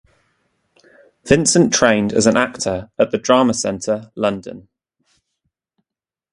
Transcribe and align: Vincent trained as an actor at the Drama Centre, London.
Vincent 1.25 1.71
trained 1.71 2.11
as 2.11 2.25
an 2.25 2.35
actor 2.35 2.89
at 2.97 3.11
the 3.11 3.19
Drama 3.19 3.53
Centre, 3.53 4.11
London. 4.15 4.67